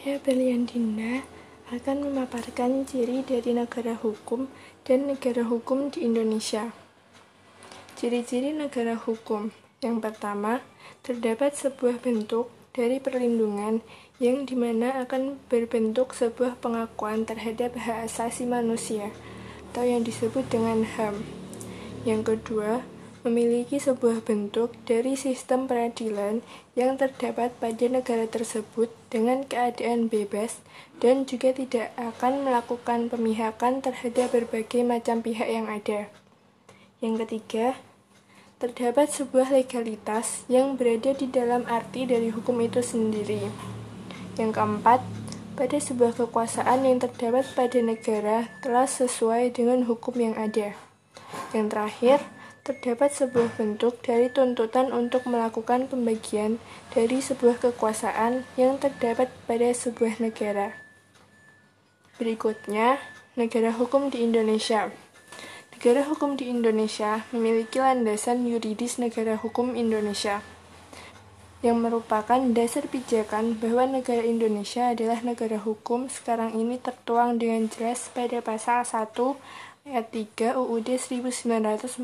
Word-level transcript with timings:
Saya 0.00 0.16
Berlian 0.16 0.64
Dinda 0.64 1.28
akan 1.68 2.08
memaparkan 2.08 2.88
ciri 2.88 3.20
dari 3.20 3.52
negara 3.52 3.92
hukum 4.00 4.48
dan 4.88 5.04
negara 5.04 5.44
hukum 5.44 5.92
di 5.92 6.08
Indonesia. 6.08 6.72
Ciri-ciri 8.00 8.56
negara 8.56 8.96
hukum 8.96 9.52
yang 9.84 10.00
pertama, 10.00 10.64
terdapat 11.04 11.52
sebuah 11.52 12.00
bentuk 12.00 12.48
dari 12.72 12.96
perlindungan 12.96 13.84
yang 14.16 14.48
di 14.48 14.56
mana 14.56 15.04
akan 15.04 15.36
berbentuk 15.52 16.16
sebuah 16.16 16.56
pengakuan 16.64 17.28
terhadap 17.28 17.76
hak 17.76 18.08
asasi 18.08 18.48
manusia 18.48 19.12
atau 19.68 19.84
yang 19.84 20.00
disebut 20.00 20.48
dengan 20.48 20.80
HAM. 20.80 21.20
Yang 22.08 22.40
kedua, 22.40 22.88
memiliki 23.20 23.76
sebuah 23.76 24.24
bentuk 24.24 24.72
dari 24.88 25.12
sistem 25.12 25.68
peradilan 25.68 26.40
yang 26.72 26.96
terdapat 26.96 27.52
pada 27.60 27.84
negara 27.84 28.24
tersebut 28.24 28.88
dengan 29.12 29.44
keadaan 29.44 30.08
bebas 30.08 30.64
dan 31.04 31.28
juga 31.28 31.52
tidak 31.52 31.92
akan 32.00 32.48
melakukan 32.48 33.12
pemihakan 33.12 33.84
terhadap 33.84 34.32
berbagai 34.32 34.80
macam 34.80 35.20
pihak 35.20 35.48
yang 35.48 35.68
ada. 35.68 36.08
Yang 37.04 37.28
ketiga, 37.28 37.76
terdapat 38.60 39.08
sebuah 39.08 39.52
legalitas 39.52 40.44
yang 40.48 40.76
berada 40.76 41.16
di 41.16 41.28
dalam 41.28 41.64
arti 41.68 42.04
dari 42.04 42.28
hukum 42.28 42.60
itu 42.60 42.84
sendiri. 42.84 43.48
Yang 44.36 44.52
keempat, 44.56 45.00
pada 45.60 45.76
sebuah 45.76 46.16
kekuasaan 46.16 46.88
yang 46.88 47.04
terdapat 47.04 47.44
pada 47.52 47.80
negara 47.84 48.48
telah 48.64 48.88
sesuai 48.88 49.52
dengan 49.52 49.84
hukum 49.84 50.16
yang 50.16 50.36
ada. 50.40 50.72
Yang 51.52 51.66
terakhir, 51.68 52.18
terdapat 52.70 53.10
sebuah 53.10 53.58
bentuk 53.58 53.98
dari 54.06 54.30
tuntutan 54.30 54.94
untuk 54.94 55.26
melakukan 55.26 55.90
pembagian 55.90 56.62
dari 56.94 57.18
sebuah 57.18 57.58
kekuasaan 57.58 58.46
yang 58.54 58.78
terdapat 58.78 59.26
pada 59.50 59.74
sebuah 59.74 60.22
negara. 60.22 60.78
Berikutnya, 62.22 63.02
negara 63.34 63.74
hukum 63.74 64.14
di 64.14 64.22
Indonesia. 64.22 64.94
Negara 65.74 66.06
hukum 66.06 66.38
di 66.38 66.46
Indonesia 66.46 67.26
memiliki 67.34 67.82
landasan 67.82 68.46
yuridis 68.46 69.02
negara 69.02 69.34
hukum 69.34 69.74
Indonesia 69.74 70.38
yang 71.60 71.84
merupakan 71.84 72.40
dasar 72.56 72.88
pijakan 72.88 73.52
bahwa 73.60 74.00
negara 74.00 74.24
Indonesia 74.24 74.88
adalah 74.88 75.20
negara 75.20 75.60
hukum 75.60 76.08
sekarang 76.08 76.56
ini 76.56 76.80
tertuang 76.80 77.36
dengan 77.36 77.68
jelas 77.68 78.08
pada 78.08 78.40
pasal 78.40 78.88
1 78.88 79.12
ayat 79.84 80.06
3 80.08 80.56
UUD 80.56 80.88
1945. 80.96 82.00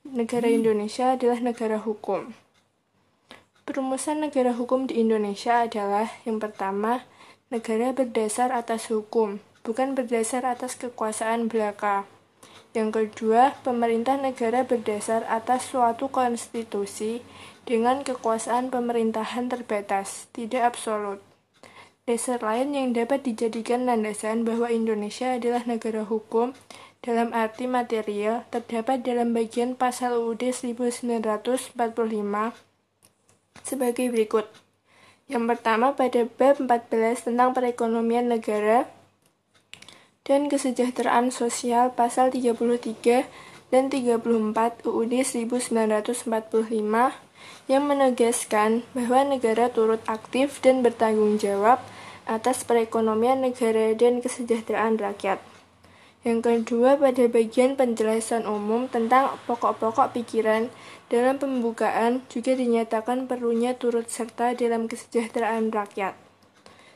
Negara 0.00 0.48
Indonesia 0.48 1.12
adalah 1.12 1.44
negara 1.44 1.76
hukum. 1.76 2.32
Perumusan 3.68 4.24
negara 4.24 4.56
hukum 4.56 4.88
di 4.88 4.96
Indonesia 4.96 5.68
adalah 5.68 6.08
yang 6.24 6.40
pertama, 6.40 7.04
negara 7.52 7.92
berdasar 7.92 8.48
atas 8.48 8.88
hukum, 8.88 9.44
bukan 9.60 9.92
berdasar 9.92 10.48
atas 10.48 10.72
kekuasaan 10.80 11.52
belaka. 11.52 12.08
Yang 12.70 12.90
kedua, 12.94 13.58
pemerintah 13.66 14.14
negara 14.14 14.62
berdasar 14.62 15.26
atas 15.26 15.74
suatu 15.74 16.06
konstitusi 16.06 17.18
dengan 17.66 18.06
kekuasaan 18.06 18.70
pemerintahan 18.70 19.50
terbatas, 19.50 20.30
tidak 20.30 20.74
absolut. 20.74 21.18
Dasar 22.06 22.38
lain 22.42 22.74
yang 22.74 22.94
dapat 22.94 23.26
dijadikan 23.26 23.86
landasan 23.86 24.46
bahwa 24.46 24.70
Indonesia 24.70 25.34
adalah 25.34 25.66
negara 25.66 26.06
hukum 26.06 26.54
dalam 27.02 27.32
arti 27.32 27.66
material 27.66 28.44
terdapat 28.54 29.02
dalam 29.02 29.32
bagian 29.32 29.74
pasal 29.74 30.18
UUD 30.18 30.50
1945 30.50 31.74
sebagai 33.62 34.06
berikut. 34.10 34.46
Yang 35.30 35.44
pertama 35.54 35.94
pada 35.94 36.26
bab 36.26 36.58
14 36.58 37.30
tentang 37.30 37.54
perekonomian 37.54 38.26
negara 38.26 38.90
dan 40.30 40.46
kesejahteraan 40.46 41.34
sosial 41.34 41.90
pasal 41.90 42.30
33 42.30 43.26
dan 43.74 43.90
34 43.90 44.86
UUD 44.86 45.12
1945 45.26 46.30
yang 47.66 47.82
menegaskan 47.82 48.86
bahwa 48.94 49.26
negara 49.26 49.66
turut 49.74 49.98
aktif 50.06 50.62
dan 50.62 50.86
bertanggung 50.86 51.42
jawab 51.42 51.82
atas 52.30 52.62
perekonomian 52.62 53.42
negara 53.42 53.90
dan 53.98 54.22
kesejahteraan 54.22 55.02
rakyat. 55.02 55.42
Yang 56.22 56.46
kedua, 56.46 56.94
pada 57.00 57.26
bagian 57.26 57.74
penjelasan 57.74 58.46
umum 58.46 58.86
tentang 58.86 59.34
pokok-pokok 59.50 60.14
pikiran 60.14 60.70
dalam 61.10 61.42
pembukaan 61.42 62.22
juga 62.30 62.54
dinyatakan 62.54 63.26
perlunya 63.26 63.74
turut 63.74 64.06
serta 64.06 64.54
dalam 64.54 64.86
kesejahteraan 64.86 65.74
rakyat. 65.74 66.29